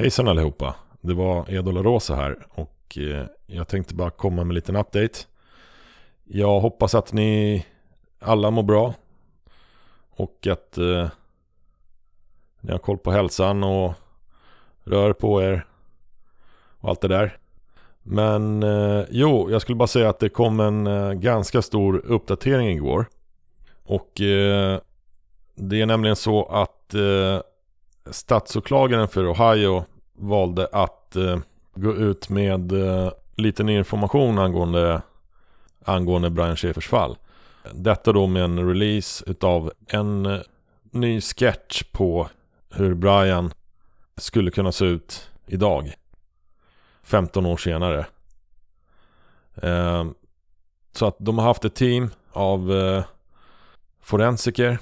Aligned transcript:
Hejsan 0.00 0.28
allihopa. 0.28 0.74
Det 1.00 1.14
var 1.14 1.50
Edol 1.50 1.78
och 1.78 1.84
Rosa 1.84 2.14
här 2.14 2.46
och 2.50 2.98
eh, 2.98 3.26
jag 3.46 3.68
tänkte 3.68 3.94
bara 3.94 4.10
komma 4.10 4.36
med 4.36 4.50
en 4.50 4.54
liten 4.54 4.76
update. 4.76 5.18
Jag 6.24 6.60
hoppas 6.60 6.94
att 6.94 7.12
ni 7.12 7.66
alla 8.18 8.50
mår 8.50 8.62
bra 8.62 8.94
och 10.10 10.46
att 10.46 10.78
eh, 10.78 11.08
ni 12.60 12.72
har 12.72 12.78
koll 12.78 12.98
på 12.98 13.10
hälsan 13.10 13.64
och 13.64 13.92
rör 14.84 15.12
på 15.12 15.42
er 15.42 15.66
och 16.80 16.88
allt 16.88 17.00
det 17.00 17.08
där. 17.08 17.38
Men 18.02 18.62
eh, 18.62 19.04
jo, 19.10 19.50
jag 19.50 19.62
skulle 19.62 19.76
bara 19.76 19.86
säga 19.86 20.08
att 20.08 20.18
det 20.18 20.28
kom 20.28 20.60
en 20.60 20.86
eh, 20.86 21.12
ganska 21.12 21.62
stor 21.62 21.96
uppdatering 22.06 22.68
igår. 22.68 23.06
Och 23.84 24.20
eh, 24.20 24.80
det 25.54 25.80
är 25.80 25.86
nämligen 25.86 26.16
så 26.16 26.44
att 26.44 26.94
eh, 26.94 27.40
statsåklagaren 28.10 29.08
för 29.08 29.32
Ohio 29.32 29.84
valde 30.12 30.68
att 30.72 31.16
eh, 31.16 31.38
gå 31.74 31.94
ut 31.94 32.28
med 32.28 32.72
eh, 32.72 33.12
ny 33.36 33.78
information 33.78 34.38
angående, 34.38 35.02
angående 35.84 36.30
Brian 36.30 36.56
Schäfers 36.56 36.88
fall. 36.88 37.18
Detta 37.72 38.12
då 38.12 38.26
med 38.26 38.44
en 38.44 38.68
release 38.68 39.24
utav 39.26 39.72
en 39.86 40.26
eh, 40.26 40.40
ny 40.90 41.20
sketch 41.20 41.82
på 41.92 42.28
hur 42.70 42.94
Brian 42.94 43.52
skulle 44.16 44.50
kunna 44.50 44.72
se 44.72 44.84
ut 44.84 45.30
idag. 45.46 45.94
15 47.02 47.46
år 47.46 47.56
senare. 47.56 48.06
Eh, 49.62 50.04
så 50.92 51.06
att 51.06 51.16
de 51.18 51.38
har 51.38 51.44
haft 51.44 51.64
ett 51.64 51.74
team 51.74 52.10
av 52.32 52.72
eh, 52.72 53.04
forensiker 54.02 54.78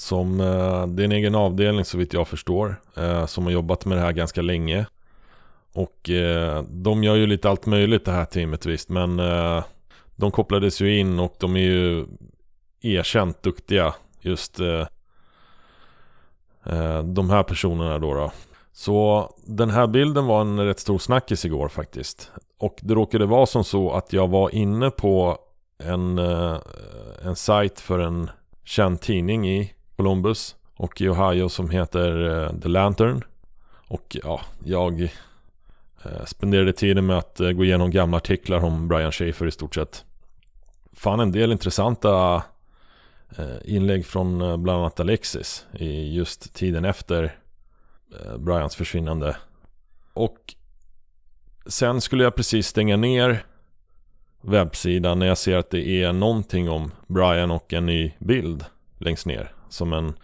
som, 0.00 0.40
eh, 0.40 0.86
det 0.86 1.02
är 1.02 1.04
en 1.04 1.12
egen 1.12 1.34
avdelning 1.34 1.84
så 1.84 1.98
vitt 1.98 2.12
jag 2.12 2.28
förstår. 2.28 2.80
Eh, 2.96 3.26
som 3.26 3.44
har 3.44 3.50
jobbat 3.50 3.84
med 3.84 3.98
det 3.98 4.02
här 4.02 4.12
ganska 4.12 4.42
länge. 4.42 4.86
Och 5.72 6.10
eh, 6.10 6.62
de 6.62 7.04
gör 7.04 7.14
ju 7.14 7.26
lite 7.26 7.50
allt 7.50 7.66
möjligt 7.66 8.04
det 8.04 8.12
här 8.12 8.24
teamet 8.24 8.66
visst. 8.66 8.88
Men 8.88 9.16
de 10.16 10.30
kopplades 10.30 10.80
ju 10.80 10.98
in 10.98 11.20
och 11.20 11.34
de 11.38 11.56
är 11.56 11.60
ju 11.60 12.06
erkänt 12.80 13.42
duktiga. 13.42 13.94
Just 14.20 14.56
de 17.04 17.30
här 17.30 17.42
personerna 17.42 17.98
då, 17.98 18.14
då. 18.14 18.32
Så 18.72 19.30
den 19.46 19.70
här 19.70 19.86
bilden 19.86 20.26
var 20.26 20.40
en 20.40 20.60
rätt 20.60 20.80
stor 20.80 20.98
snackis 20.98 21.44
igår 21.44 21.68
faktiskt. 21.68 22.30
Och 22.58 22.78
det 22.82 22.94
råkade 22.94 23.26
vara 23.26 23.46
som 23.46 23.64
så 23.64 23.92
att 23.92 24.12
jag 24.12 24.28
var 24.28 24.54
inne 24.54 24.90
på 24.90 25.38
en, 25.82 26.18
en 27.22 27.36
sajt 27.36 27.80
för 27.80 27.98
en 27.98 28.30
känd 28.64 29.00
tidning 29.00 29.48
i 29.48 29.72
Columbus 30.00 30.56
och 30.76 31.00
i 31.00 31.08
Ohio 31.08 31.48
som 31.48 31.70
heter 31.70 32.42
eh, 32.44 32.60
The 32.60 32.68
Lantern. 32.68 33.24
Och 33.88 34.16
ja, 34.22 34.40
jag 34.64 35.02
eh, 36.04 36.24
spenderade 36.26 36.72
tiden 36.72 37.06
med 37.06 37.18
att 37.18 37.40
eh, 37.40 37.50
gå 37.50 37.64
igenom 37.64 37.90
gamla 37.90 38.16
artiklar 38.16 38.64
om 38.64 38.88
Brian 38.88 39.12
Schaefer 39.12 39.46
i 39.46 39.50
stort 39.50 39.74
sett. 39.74 40.04
Fann 40.92 41.20
en 41.20 41.32
del 41.32 41.52
intressanta 41.52 42.42
inlägg 43.64 44.06
från 44.06 44.62
bland 44.62 44.80
annat 44.80 45.00
Alexis 45.00 45.66
i 45.72 46.14
just 46.14 46.54
tiden 46.54 46.84
efter 46.84 47.34
Brians 48.38 48.76
försvinnande. 48.76 49.36
Och 50.12 50.54
sen 51.66 52.00
skulle 52.00 52.24
jag 52.24 52.34
precis 52.34 52.66
stänga 52.66 52.96
ner 52.96 53.44
webbsidan 54.40 55.18
när 55.18 55.26
jag 55.26 55.38
ser 55.38 55.56
att 55.56 55.70
det 55.70 56.02
är 56.02 56.12
någonting 56.12 56.70
om 56.70 56.92
Brian 57.06 57.50
och 57.50 57.72
en 57.72 57.86
ny 57.86 58.12
bild 58.18 58.64
längst 58.98 59.26
ner 59.26 59.52
som 59.70 59.92
en 59.92 60.14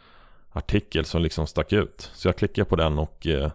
artikel 0.53 1.05
som 1.05 1.23
liksom 1.23 1.47
stack 1.47 1.73
ut. 1.73 2.11
Så 2.15 2.29
jag 2.29 2.37
klickade 2.37 2.65
på 2.65 2.77
den 2.77 2.99
och 2.99 3.27
eh, 3.27 3.51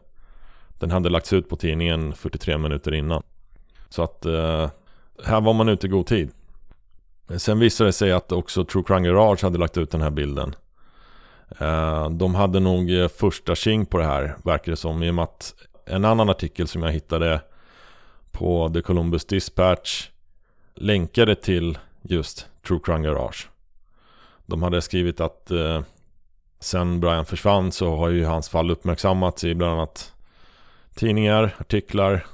den 0.79 0.91
hade 0.91 1.09
lagts 1.09 1.33
ut 1.33 1.49
på 1.49 1.55
tidningen 1.55 2.13
43 2.13 2.57
minuter 2.57 2.93
innan. 2.93 3.23
Så 3.89 4.03
att 4.03 4.25
eh, 4.25 4.69
här 5.25 5.41
var 5.41 5.53
man 5.53 5.69
ute 5.69 5.87
i 5.87 5.89
god 5.89 6.05
tid. 6.05 6.31
Sen 7.37 7.59
visade 7.59 7.87
det 7.87 7.93
sig 7.93 8.11
att 8.11 8.31
också 8.31 8.65
True 8.65 8.83
Crime 8.87 9.07
Garage 9.07 9.43
hade 9.43 9.57
lagt 9.57 9.77
ut 9.77 9.91
den 9.91 10.01
här 10.01 10.09
bilden. 10.09 10.55
Eh, 11.59 12.09
de 12.09 12.35
hade 12.35 12.59
nog 12.59 12.91
eh, 12.91 13.07
första 13.07 13.55
king 13.55 13.85
på 13.85 13.97
det 13.97 14.05
här, 14.05 14.35
verkar 14.43 14.71
det 14.71 14.75
som. 14.75 15.03
I 15.03 15.09
och 15.09 15.15
med 15.15 15.23
att 15.23 15.55
en 15.85 16.05
annan 16.05 16.29
artikel 16.29 16.67
som 16.67 16.83
jag 16.83 16.91
hittade 16.91 17.41
på 18.31 18.71
The 18.73 18.81
Columbus 18.81 19.25
Dispatch 19.25 20.09
länkade 20.75 21.35
till 21.35 21.77
just 22.01 22.47
True 22.67 22.79
Crime 22.83 23.07
Garage. 23.07 23.49
De 24.51 24.63
hade 24.63 24.81
skrivit 24.81 25.19
att 25.19 25.51
eh, 25.51 25.81
sen 26.59 26.99
Brian 26.99 27.25
försvann 27.25 27.71
så 27.71 27.95
har 27.95 28.09
ju 28.09 28.25
hans 28.25 28.49
fall 28.49 28.71
uppmärksammats 28.71 29.43
i 29.43 29.55
bland 29.55 29.73
annat 29.73 30.13
tidningar, 30.95 31.55
artiklar, 31.59 32.25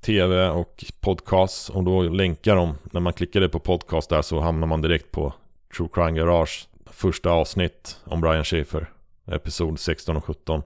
tv 0.00 0.48
och 0.48 0.84
podcast. 1.00 1.70
Och 1.70 1.84
då 1.84 2.02
länkar 2.02 2.56
de, 2.56 2.74
när 2.82 3.00
man 3.00 3.12
klickade 3.12 3.48
på 3.48 3.58
podcast 3.58 4.10
där 4.10 4.22
så 4.22 4.40
hamnar 4.40 4.66
man 4.66 4.82
direkt 4.82 5.10
på 5.10 5.34
True 5.76 5.88
Crime 5.92 6.18
Garage 6.18 6.68
första 6.86 7.30
avsnitt 7.30 8.00
om 8.04 8.20
Brian 8.20 8.44
Schaefer. 8.44 8.90
Episod 9.26 9.80
16 9.80 10.16
och 10.16 10.24
17. 10.24 10.62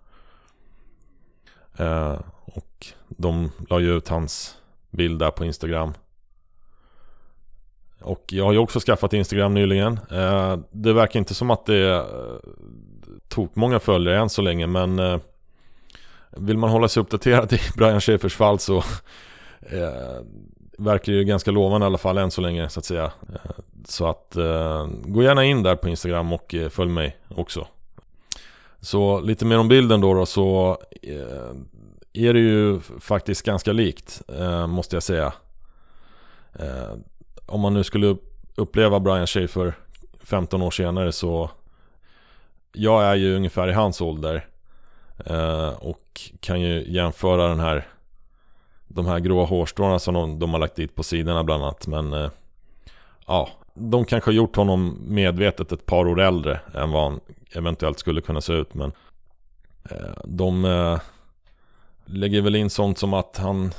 Eh, 1.76 2.20
och 2.44 2.86
de 3.08 3.50
la 3.68 3.80
ju 3.80 3.96
ut 3.96 4.08
hans 4.08 4.56
bild 4.90 5.18
där 5.18 5.30
på 5.30 5.44
Instagram. 5.44 5.94
Och 8.04 8.24
jag 8.26 8.44
har 8.44 8.52
ju 8.52 8.58
också 8.58 8.80
skaffat 8.80 9.12
Instagram 9.12 9.54
nyligen. 9.54 10.00
Eh, 10.10 10.56
det 10.70 10.92
verkar 10.92 11.18
inte 11.18 11.34
som 11.34 11.50
att 11.50 11.66
det 11.66 11.90
eh, 11.90 11.96
är 11.96 12.04
tog 13.28 13.50
många 13.54 13.80
följare 13.80 14.18
än 14.18 14.30
så 14.30 14.42
länge 14.42 14.66
men 14.66 14.98
eh, 14.98 15.18
vill 16.30 16.58
man 16.58 16.70
hålla 16.70 16.88
sig 16.88 17.00
uppdaterad 17.00 17.52
i 17.52 17.60
Brian 17.76 18.00
Schäfers 18.00 18.36
fall 18.36 18.58
så 18.58 18.84
verkar 20.78 21.12
det 21.12 21.18
ju 21.18 21.24
ganska 21.24 21.50
lovande 21.50 21.84
i 21.84 21.86
alla 21.86 21.98
fall 21.98 22.18
än 22.18 22.30
så 22.30 22.40
länge 22.40 22.68
så 22.68 22.80
att 22.80 22.84
säga. 22.84 23.12
Så 23.84 24.06
att 24.06 24.36
gå 25.04 25.22
gärna 25.22 25.44
in 25.44 25.62
där 25.62 25.76
på 25.76 25.88
Instagram 25.88 26.32
och 26.32 26.54
följ 26.70 26.90
mig 26.90 27.16
också. 27.28 27.66
Så 28.80 29.20
lite 29.20 29.44
mer 29.44 29.58
om 29.58 29.68
bilden 29.68 30.00
då, 30.00 30.14
då 30.14 30.26
så 30.26 30.78
är 32.12 32.32
det 32.32 32.40
ju 32.40 32.80
faktiskt 33.00 33.42
ganska 33.42 33.72
likt 33.72 34.22
måste 34.68 34.96
jag 34.96 35.02
säga 35.02 35.32
om 37.46 37.60
man 37.60 37.74
nu 37.74 37.84
skulle 37.84 38.16
uppleva 38.56 39.00
Brian 39.00 39.26
Schaefer 39.26 39.74
15 40.20 40.62
år 40.62 40.70
senare 40.70 41.12
så 41.12 41.50
Jag 42.72 43.04
är 43.04 43.14
ju 43.14 43.36
ungefär 43.36 43.68
i 43.68 43.72
hans 43.72 44.00
ålder 44.00 44.46
eh, 45.26 45.68
Och 45.68 46.30
kan 46.40 46.60
ju 46.60 46.92
jämföra 46.92 47.48
den 47.48 47.60
här 47.60 47.86
De 48.88 49.06
här 49.06 49.18
gråa 49.18 49.44
hårstråna 49.44 49.98
som 49.98 50.14
de, 50.14 50.38
de 50.38 50.52
har 50.52 50.60
lagt 50.60 50.76
dit 50.76 50.94
på 50.94 51.02
sidorna 51.02 51.44
bland 51.44 51.62
annat 51.62 51.86
men 51.86 52.12
eh, 52.12 52.30
Ja 53.26 53.48
De 53.74 54.04
kanske 54.04 54.30
har 54.30 54.34
gjort 54.34 54.56
honom 54.56 54.98
medvetet 55.08 55.72
ett 55.72 55.86
par 55.86 56.06
år 56.08 56.20
äldre 56.20 56.60
än 56.74 56.90
vad 56.90 57.02
han 57.02 57.20
eventuellt 57.52 57.98
skulle 57.98 58.20
kunna 58.20 58.40
se 58.40 58.52
ut 58.52 58.74
men 58.74 58.92
eh, 59.90 60.22
De 60.24 60.64
eh, 60.64 61.00
lägger 62.04 62.42
väl 62.42 62.56
in 62.56 62.70
sånt 62.70 62.98
som 62.98 63.14
att 63.14 63.36
han 63.36 63.72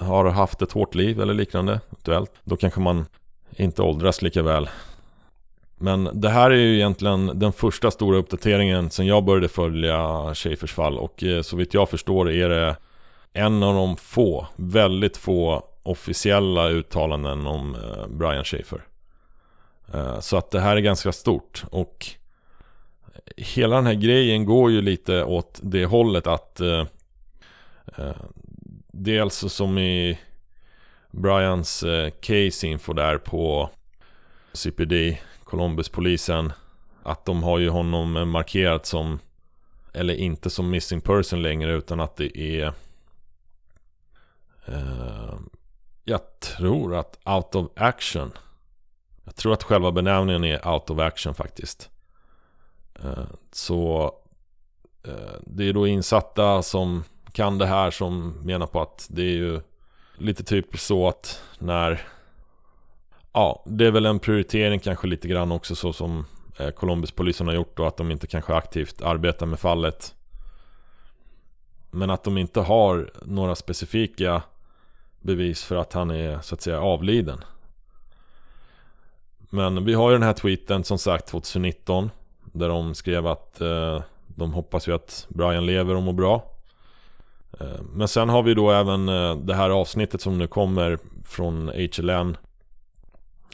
har 0.00 0.24
haft 0.24 0.62
ett 0.62 0.72
hårt 0.72 0.94
liv 0.94 1.20
eller 1.20 1.34
liknande 1.34 1.80
eventuellt. 1.90 2.32
Då 2.44 2.56
kanske 2.56 2.80
man 2.80 3.06
inte 3.56 3.82
åldras 3.82 4.22
lika 4.22 4.42
väl. 4.42 4.68
Men 5.82 6.10
det 6.12 6.28
här 6.28 6.50
är 6.50 6.56
ju 6.56 6.74
egentligen 6.74 7.38
den 7.38 7.52
första 7.52 7.90
stora 7.90 8.18
uppdateringen 8.18 8.90
sen 8.90 9.06
jag 9.06 9.24
började 9.24 9.48
följa 9.48 10.34
Schäfers 10.34 10.72
fall 10.72 10.98
och 10.98 11.24
eh, 11.24 11.42
så 11.42 11.56
vitt 11.56 11.74
jag 11.74 11.88
förstår 11.88 12.30
är 12.30 12.48
det 12.48 12.76
en 13.32 13.62
av 13.62 13.74
de 13.74 13.96
få, 13.96 14.46
väldigt 14.56 15.16
få 15.16 15.64
officiella 15.82 16.68
uttalanden 16.68 17.46
om 17.46 17.74
eh, 17.74 18.06
Brian 18.08 18.44
Schäfer. 18.44 18.82
Eh, 19.94 20.20
så 20.20 20.36
att 20.36 20.50
det 20.50 20.60
här 20.60 20.76
är 20.76 20.80
ganska 20.80 21.12
stort 21.12 21.64
och 21.70 22.06
hela 23.36 23.76
den 23.76 23.86
här 23.86 23.94
grejen 23.94 24.44
går 24.44 24.70
ju 24.70 24.80
lite 24.80 25.24
åt 25.24 25.60
det 25.62 25.86
hållet 25.86 26.26
att 26.26 26.60
dels 28.92 29.52
som 29.52 29.78
i 29.78 30.18
Brians 31.10 31.82
eh, 31.82 32.10
case-info 32.10 32.92
där 32.92 33.18
på 33.18 33.70
CPD, 34.52 35.18
Columbus-polisen. 35.44 36.52
Att 37.02 37.24
de 37.24 37.42
har 37.42 37.58
ju 37.58 37.68
honom 37.68 38.30
markerat 38.30 38.86
som, 38.86 39.18
eller 39.92 40.14
inte 40.14 40.50
som 40.50 40.70
missing 40.70 41.00
person 41.00 41.42
längre 41.42 41.72
utan 41.72 42.00
att 42.00 42.16
det 42.16 42.38
är 42.38 42.72
eh, 44.66 45.34
Jag 46.04 46.20
tror 46.40 46.94
att 46.94 47.18
out 47.24 47.54
of 47.54 47.70
action 47.76 48.32
Jag 49.24 49.36
tror 49.36 49.52
att 49.52 49.62
själva 49.62 49.92
benämningen 49.92 50.44
är 50.44 50.68
out 50.68 50.90
of 50.90 50.98
action 50.98 51.34
faktiskt 51.34 51.90
eh, 53.02 53.24
Så 53.52 54.12
eh, 55.06 55.40
Det 55.46 55.68
är 55.68 55.72
då 55.72 55.86
insatta 55.86 56.62
som 56.62 57.04
kan 57.32 57.58
det 57.58 57.66
här 57.66 57.90
som 57.90 58.34
menar 58.42 58.66
på 58.66 58.80
att 58.80 59.06
det 59.10 59.22
är 59.22 59.36
ju 59.36 59.60
lite 60.16 60.44
typ 60.44 60.78
så 60.78 61.08
att 61.08 61.42
när 61.58 62.02
Ja, 63.32 63.64
det 63.66 63.86
är 63.86 63.90
väl 63.90 64.06
en 64.06 64.18
prioritering 64.18 64.80
kanske 64.80 65.06
lite 65.06 65.28
grann 65.28 65.52
också 65.52 65.74
så 65.74 65.92
som 65.92 66.08
Columbuspolisen 66.08 66.72
Columbus-polisen 66.72 67.46
har 67.46 67.54
gjort 67.54 67.78
och 67.78 67.88
att 67.88 67.96
de 67.96 68.10
inte 68.10 68.26
kanske 68.26 68.54
aktivt 68.54 69.02
arbetar 69.02 69.46
med 69.46 69.60
fallet 69.60 70.14
Men 71.90 72.10
att 72.10 72.24
de 72.24 72.38
inte 72.38 72.60
har 72.60 73.10
några 73.22 73.54
specifika 73.54 74.42
bevis 75.20 75.64
för 75.64 75.76
att 75.76 75.92
han 75.92 76.10
är 76.10 76.40
så 76.40 76.54
att 76.54 76.62
säga 76.62 76.80
avliden. 76.80 77.44
Men 79.38 79.84
vi 79.84 79.94
har 79.94 80.10
ju 80.10 80.16
den 80.16 80.22
här 80.22 80.32
tweeten 80.32 80.84
som 80.84 80.98
sagt 80.98 81.26
2019 81.26 82.10
Där 82.44 82.68
de 82.68 82.94
skrev 82.94 83.26
att 83.26 83.60
eh, 83.60 84.02
de 84.26 84.52
hoppas 84.52 84.88
ju 84.88 84.94
att 84.94 85.26
Brian 85.28 85.66
lever 85.66 85.94
och 85.94 86.02
mår 86.02 86.12
bra 86.12 86.49
Eh, 87.60 87.80
men 87.92 88.08
sen 88.08 88.28
har 88.28 88.42
vi 88.42 88.54
då 88.54 88.70
även 88.70 89.08
eh, 89.08 89.36
det 89.36 89.54
här 89.54 89.70
avsnittet 89.70 90.20
som 90.20 90.38
nu 90.38 90.46
kommer 90.46 90.98
från 91.24 91.68
HLN 91.68 92.36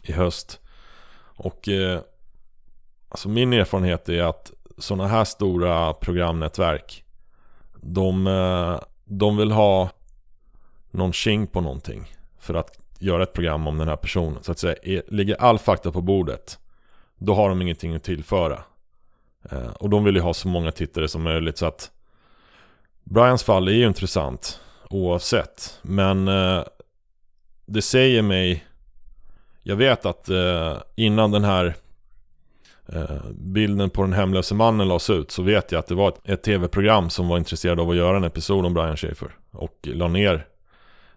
i 0.02 0.12
höst 0.12 0.60
Och 1.37 1.69
eh, 1.69 2.00
alltså 3.08 3.28
min 3.28 3.52
erfarenhet 3.52 4.08
är 4.08 4.22
att 4.22 4.52
sådana 4.78 5.08
här 5.08 5.25
stora 5.25 5.93
programnätverk 5.93 7.04
de, 7.81 8.25
de 9.04 9.37
vill 9.37 9.50
ha 9.50 9.90
någon 10.90 11.12
king 11.12 11.46
på 11.46 11.60
någonting 11.60 12.16
för 12.38 12.54
att 12.54 12.78
göra 12.99 13.22
ett 13.22 13.32
program 13.32 13.66
om 13.66 13.78
den 13.78 13.88
här 13.88 13.96
personen. 13.96 14.42
Så 14.42 14.52
att 14.52 14.58
säga, 14.58 15.02
ligger 15.08 15.34
all 15.34 15.58
fakta 15.58 15.92
på 15.92 16.00
bordet, 16.00 16.58
då 17.19 17.34
har 17.34 17.49
de 17.49 17.62
ingenting 17.62 17.94
att 17.94 18.02
tillföra. 18.02 18.62
Och 19.78 19.90
de 19.90 20.04
vill 20.04 20.14
ju 20.14 20.20
ha 20.20 20.34
så 20.34 20.49
många 20.49 20.72
tittare 20.72 21.08
som 21.08 21.22
möjligt 21.22 21.58
så 21.58 21.66
att 21.66 21.90
Brians 23.10 23.42
fall 23.42 23.68
är 23.68 23.72
ju 23.72 23.86
intressant 23.86 24.60
oavsett. 24.90 25.78
Men 25.82 26.28
eh, 26.28 26.64
det 27.66 27.82
säger 27.82 28.22
mig, 28.22 28.64
jag 29.62 29.76
vet 29.76 30.06
att 30.06 30.28
eh, 30.28 30.76
innan 30.96 31.30
den 31.30 31.44
här 31.44 31.74
eh, 32.88 33.30
bilden 33.30 33.90
på 33.90 34.02
den 34.02 34.12
hemlöse 34.12 34.54
mannen 34.54 34.88
lades 34.88 35.10
ut 35.10 35.30
så 35.30 35.42
vet 35.42 35.72
jag 35.72 35.78
att 35.78 35.86
det 35.86 35.94
var 35.94 36.08
ett, 36.08 36.28
ett 36.28 36.42
tv-program 36.42 37.10
som 37.10 37.28
var 37.28 37.38
intresserad 37.38 37.80
av 37.80 37.90
att 37.90 37.96
göra 37.96 38.16
en 38.16 38.24
episod 38.24 38.66
om 38.66 38.74
Brian 38.74 38.96
Schaefer 38.96 39.30
och 39.50 39.78
la 39.82 40.08
ner 40.08 40.46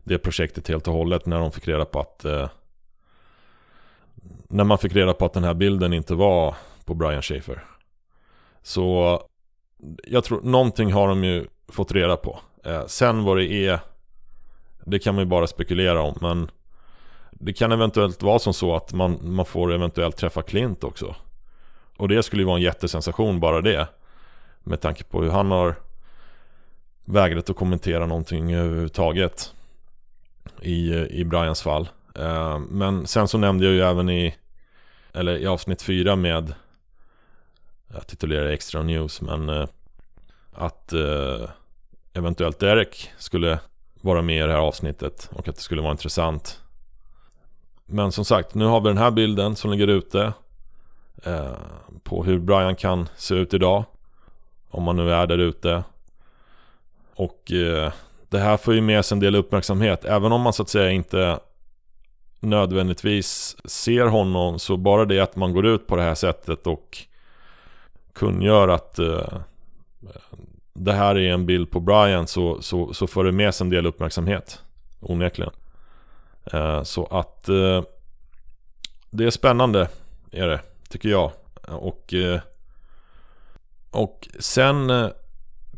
det 0.03 0.17
projektet 0.17 0.67
helt 0.67 0.87
och 0.87 0.93
hållet 0.93 1.25
när 1.25 1.39
de 1.39 1.51
fick 1.51 1.67
reda 1.67 1.85
på 1.85 1.99
att 1.99 2.25
eh, 2.25 2.49
När 4.47 4.63
man 4.63 4.77
fick 4.77 4.95
reda 4.95 5.13
på 5.13 5.25
att 5.25 5.33
den 5.33 5.43
här 5.43 5.53
bilden 5.53 5.93
inte 5.93 6.15
var 6.15 6.55
på 6.85 6.93
Brian 6.93 7.21
Schaefer 7.21 7.63
Så 8.61 9.21
Jag 10.07 10.23
tror, 10.23 10.41
någonting 10.41 10.91
har 10.93 11.07
de 11.07 11.23
ju 11.23 11.47
fått 11.71 11.91
reda 11.91 12.17
på 12.17 12.39
eh, 12.63 12.85
Sen 12.85 13.23
vad 13.23 13.37
det 13.37 13.45
är 13.45 13.79
Det 14.85 14.99
kan 14.99 15.15
man 15.15 15.23
ju 15.23 15.29
bara 15.29 15.47
spekulera 15.47 16.01
om 16.01 16.17
men 16.21 16.51
Det 17.31 17.53
kan 17.53 17.71
eventuellt 17.71 18.23
vara 18.23 18.39
som 18.39 18.53
så 18.53 18.75
att 18.75 18.93
man, 18.93 19.19
man 19.21 19.45
får 19.45 19.73
eventuellt 19.73 20.17
träffa 20.17 20.41
Clint 20.41 20.83
också 20.83 21.15
Och 21.97 22.07
det 22.07 22.23
skulle 22.23 22.41
ju 22.41 22.47
vara 22.47 22.57
en 22.57 22.63
jättesensation 22.63 23.39
bara 23.39 23.61
det 23.61 23.87
Med 24.63 24.81
tanke 24.81 25.03
på 25.03 25.21
hur 25.21 25.29
han 25.31 25.51
har 25.51 25.75
vägrat 27.05 27.49
att 27.49 27.55
kommentera 27.55 28.05
någonting 28.05 28.53
överhuvudtaget 28.53 29.53
i, 30.61 30.93
i 30.93 31.25
Brians 31.25 31.61
fall. 31.61 31.89
Eh, 32.15 32.59
men 32.59 33.07
sen 33.07 33.27
så 33.27 33.37
nämnde 33.37 33.65
jag 33.65 33.73
ju 33.73 33.81
även 33.81 34.09
i, 34.09 34.35
eller 35.13 35.37
i 35.37 35.47
avsnitt 35.47 35.81
fyra 35.81 36.15
med, 36.15 36.53
jag 37.87 38.07
titulerar 38.07 38.49
extra 38.49 38.81
news, 38.81 39.21
men 39.21 39.49
eh, 39.49 39.67
att 40.51 40.93
eh, 40.93 41.49
eventuellt 42.19 42.59
Derek 42.59 43.11
skulle 43.17 43.59
vara 44.01 44.21
med 44.21 44.43
i 44.43 44.47
det 44.47 44.53
här 44.53 44.59
avsnittet 44.59 45.29
och 45.33 45.47
att 45.47 45.55
det 45.55 45.61
skulle 45.61 45.81
vara 45.81 45.91
intressant. 45.91 46.61
Men 47.85 48.11
som 48.11 48.25
sagt, 48.25 48.55
nu 48.55 48.65
har 48.65 48.81
vi 48.81 48.87
den 48.87 48.97
här 48.97 49.11
bilden 49.11 49.55
som 49.55 49.71
ligger 49.71 49.87
ute 49.87 50.33
eh, 51.23 51.51
på 52.03 52.23
hur 52.23 52.39
Brian 52.39 52.75
kan 52.75 53.09
se 53.15 53.35
ut 53.35 53.53
idag. 53.53 53.83
Om 54.69 54.83
man 54.83 54.95
nu 54.95 55.13
är 55.13 55.27
där 55.27 55.37
ute. 55.37 55.83
Och 57.15 57.51
eh, 57.51 57.91
det 58.29 58.39
här 58.39 58.57
får 58.57 58.73
ju 58.73 58.81
med 58.81 59.05
sig 59.05 59.15
en 59.15 59.19
del 59.19 59.35
uppmärksamhet. 59.35 60.05
Även 60.05 60.31
om 60.31 60.41
man 60.41 60.53
så 60.53 60.63
att 60.63 60.69
säga 60.69 60.91
inte 60.91 61.39
nödvändigtvis 62.39 63.57
ser 63.65 64.05
honom 64.05 64.59
så 64.59 64.77
bara 64.77 65.05
det 65.05 65.19
att 65.19 65.35
man 65.35 65.53
går 65.53 65.65
ut 65.65 65.87
på 65.87 65.95
det 65.95 66.01
här 66.01 66.15
sättet 66.15 66.67
och 66.67 66.97
kungör 68.13 68.67
att 68.67 68.99
eh, 68.99 69.39
det 70.79 70.93
här 70.93 71.17
är 71.17 71.33
en 71.33 71.45
bild 71.45 71.71
på 71.71 71.79
Brian 71.79 72.27
så, 72.27 72.61
så, 72.61 72.93
så 72.93 73.07
får 73.07 73.23
det 73.23 73.31
med 73.31 73.55
sig 73.55 73.65
en 73.65 73.69
del 73.69 73.85
uppmärksamhet. 73.85 74.61
Onekligen. 74.99 75.53
Eh, 76.53 76.83
så 76.83 77.05
att 77.05 77.49
eh, 77.49 77.83
det 79.09 79.25
är 79.25 79.29
spännande 79.29 79.87
är 80.31 80.47
det, 80.47 80.59
tycker 80.89 81.09
jag. 81.09 81.31
Och, 81.67 82.13
eh, 82.13 82.39
och 83.91 84.27
sen 84.39 84.89
eh, 84.89 85.09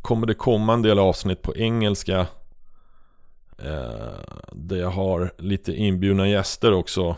kommer 0.02 0.28
det 0.28 0.34
komma 0.34 0.74
en 0.74 0.82
del 0.82 1.00
avsnitt 1.00 1.42
på 1.42 1.56
engelska 1.56 2.28
Eh, 3.64 4.14
där 4.52 4.78
jag 4.78 4.90
har 4.90 5.32
lite 5.38 5.74
inbjudna 5.74 6.28
gäster 6.28 6.74
också. 6.74 7.16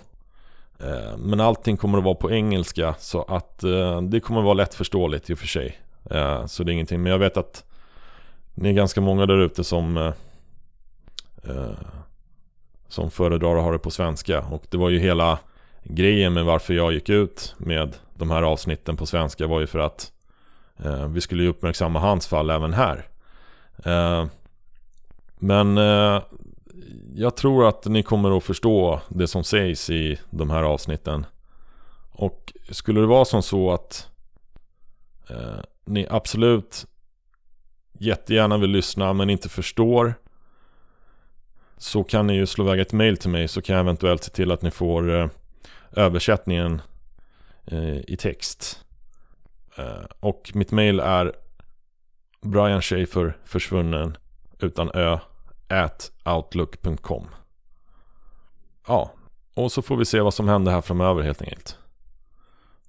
Eh, 0.80 1.18
men 1.18 1.40
allting 1.40 1.78
kommer 1.78 1.98
att 1.98 2.04
vara 2.04 2.16
på 2.16 2.32
engelska 2.32 2.96
så 3.00 3.22
att 3.22 3.64
eh, 3.64 4.02
det 4.02 4.20
kommer 4.20 4.40
att 4.40 4.46
vara 4.46 4.54
lättförståeligt 4.54 5.30
i 5.30 5.34
och 5.34 5.40
för 5.40 5.48
sig. 5.48 5.80
så 6.48 6.64
det 6.64 6.72
är 6.72 6.74
ingenting. 6.74 7.04
Men 7.04 7.12
jag 7.12 7.20
vet 7.20 7.38
att 7.38 7.64
ni 8.54 8.70
är 8.70 8.74
ganska 8.74 9.02
många 9.02 9.26
där 9.26 9.38
ute 9.38 9.64
som 9.64 9.98
eh, 9.98 10.14
eh, 11.44 11.72
som 12.88 13.12
föredrar 13.12 13.58
att 13.58 13.64
ha 13.64 13.72
det 13.72 13.80
på 13.80 13.92
svenska. 13.92 14.42
Och 14.42 14.64
det 14.70 14.78
var 14.78 14.90
ju 14.90 15.00
hela 15.00 15.40
grejen 15.84 16.34
med 16.34 16.46
varför 16.46 16.74
jag 16.74 16.94
gick 16.94 17.10
ut 17.10 17.56
med 17.58 17.96
de 18.14 18.32
här 18.32 18.42
avsnitten 18.42 18.98
på 18.98 19.06
svenska 19.06 19.48
var 19.48 19.60
ju 19.60 19.68
för 19.68 19.80
att 19.80 20.12
eh, 20.84 21.08
vi 21.08 21.22
skulle 21.22 21.48
uppmärksamma 21.48 22.00
hans 22.00 22.28
fall 22.28 22.50
även 22.50 22.74
här. 22.74 23.08
Eh, 23.86 24.26
men 25.40 25.78
eh, 25.78 26.22
jag 27.16 27.36
tror 27.36 27.68
att 27.68 27.86
ni 27.86 28.04
kommer 28.04 28.38
att 28.38 28.44
förstå 28.44 29.02
det 29.10 29.28
som 29.28 29.44
sägs 29.44 29.90
i 29.90 30.20
de 30.30 30.50
här 30.50 30.64
avsnitten. 30.64 31.26
Och 32.12 32.54
skulle 32.70 33.00
det 33.00 33.08
vara 33.08 33.26
som 33.26 33.44
så 33.44 33.72
att 33.72 34.08
eh, 35.30 35.60
ni 35.86 36.08
absolut 36.10 36.86
jättegärna 38.04 38.58
vill 38.58 38.70
lyssna 38.70 39.14
men 39.14 39.30
inte 39.30 39.50
förstår 39.50 40.14
så 41.78 42.04
kan 42.04 42.28
ni 42.28 42.34
ju 42.36 42.46
slå 42.46 42.66
iväg 42.66 42.80
ett 42.80 42.94
mail 42.94 43.18
till 43.18 43.30
mig 43.30 43.48
så 43.48 43.62
kan 43.62 43.76
jag 43.76 43.84
eventuellt 43.84 44.24
se 44.24 44.32
till 44.32 44.52
att 44.52 44.62
ni 44.62 44.72
får 44.72 45.16
eh, 45.16 45.28
översättningen 45.92 46.82
eh, 47.66 47.98
i 47.98 48.18
text. 48.20 48.86
Eh, 49.76 50.06
och 50.20 50.52
mitt 50.54 50.72
mail 50.72 51.00
är 51.00 51.34
Brian 52.42 52.82
Schaefer 52.82 53.38
försvunnen 53.46 54.18
utan 54.60 54.92
ö 54.94 55.20
at 55.68 56.12
outlook.com 56.26 57.28
Ja, 58.88 59.12
och 59.54 59.72
så 59.72 59.82
får 59.82 59.98
vi 59.98 60.06
se 60.06 60.22
vad 60.22 60.34
som 60.34 60.48
händer 60.48 60.72
här 60.72 60.82
framöver 60.82 61.22
helt 61.22 61.42
enkelt. 61.42 61.78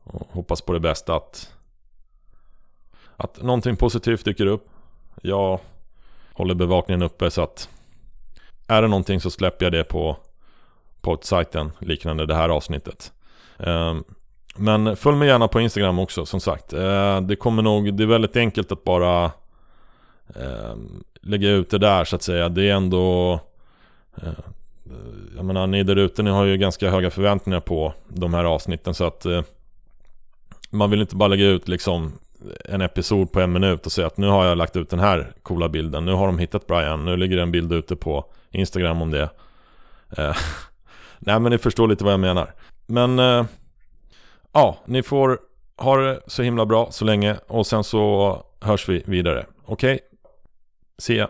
Och 0.05 0.29
hoppas 0.33 0.61
på 0.61 0.73
det 0.73 0.81
bästa 0.81 1.17
att 1.17 1.55
att 3.17 3.43
någonting 3.43 3.77
positivt 3.77 4.25
dyker 4.25 4.47
upp. 4.47 4.74
Jag 5.23 5.61
håller 6.33 6.55
bevakningen 6.55 7.03
uppe 7.03 7.31
så 7.31 7.43
att 7.43 7.69
är 8.67 8.83
det 8.83 8.89
någonting 8.89 9.21
så 9.21 9.31
släpper 9.31 9.67
jag 9.67 9.73
det 9.73 9.85
på 9.85 10.17
poddsajten 11.01 11.73
liknande 11.79 12.27
det 12.27 12.35
här 12.35 12.49
avsnittet. 12.49 13.13
Ehm, 13.59 14.05
men 14.57 14.97
följ 14.97 15.17
mig 15.17 15.29
gärna 15.29 15.49
på 15.49 15.61
Instagram 15.61 15.99
också 15.99 16.27
som 16.27 16.41
sagt. 16.41 16.73
Ehm, 16.73 17.27
det 17.27 17.37
kommer 17.37 17.63
nog, 17.63 17.95
det 17.95 18.03
är 18.03 18.07
väldigt 18.07 18.37
enkelt 18.37 18.73
att 18.73 18.85
bara 18.85 19.31
ehm, 20.35 21.05
lägga 21.23 21.51
ut 21.51 21.71
det 21.71 21.79
där 21.79 22.05
så 22.05 22.17
att 22.17 22.23
säga. 22.23 22.49
Det 22.49 22.71
är 22.71 22.75
ändå... 22.75 23.41
Jag 25.37 25.45
menar, 25.45 25.67
ni 25.67 25.83
där 25.83 25.97
ute, 25.97 26.23
ni 26.23 26.31
har 26.31 26.45
ju 26.45 26.57
ganska 26.57 26.91
höga 26.91 27.11
förväntningar 27.11 27.61
på 27.61 27.95
de 28.09 28.35
här 28.35 28.45
avsnitten 28.45 28.95
så 28.95 29.05
att... 29.05 29.27
Eh, 29.27 29.43
man 30.71 30.91
vill 30.91 31.01
inte 31.01 31.17
bara 31.17 31.29
lägga 31.29 31.47
ut 31.47 31.69
liksom 31.69 32.13
en 32.65 32.81
episod 32.81 33.33
på 33.33 33.41
en 33.41 33.53
minut 33.53 33.87
och 33.87 33.93
säga 33.93 34.07
att 34.07 34.17
nu 34.17 34.27
har 34.27 34.45
jag 34.45 34.59
lagt 34.59 34.77
ut 34.77 34.91
den 34.91 34.99
här 34.99 35.33
coola 35.43 35.69
bilden. 35.69 36.05
Nu 36.05 36.13
har 36.13 36.27
de 36.27 36.39
hittat 36.39 36.67
Brian, 36.67 37.05
nu 37.05 37.17
ligger 37.17 37.37
det 37.37 37.43
en 37.43 37.53
bild 37.53 37.73
ute 37.73 37.97
på 37.97 38.25
Instagram 38.51 39.03
om 39.03 39.11
det. 39.11 39.31
Eh, 40.17 40.37
nej 41.19 41.41
men 41.41 41.53
ni 41.53 41.59
förstår 41.59 41.89
lite 41.89 42.05
vad 42.05 42.13
jag 42.13 42.21
menar. 42.21 42.55
Men 42.87 43.19
eh, 43.19 43.45
ja, 44.53 44.79
ni 44.87 45.03
får 45.03 45.39
ha 45.77 45.97
det 45.97 46.21
så 46.27 46.43
himla 46.43 46.67
bra 46.67 46.89
så 46.91 47.05
länge 47.05 47.37
och 47.47 47.67
sen 47.67 47.85
så 47.85 48.43
hörs 48.61 48.89
vi 48.89 49.03
vidare. 49.07 49.47
Okej? 49.65 49.95
Okay? 49.95 50.07
See 50.99 51.17
ya. 51.17 51.29